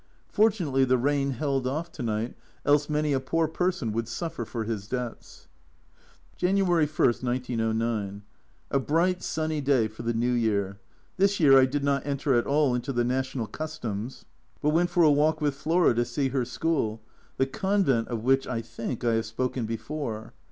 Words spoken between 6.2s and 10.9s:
January I, 1909. A bright sunny day for the New Year.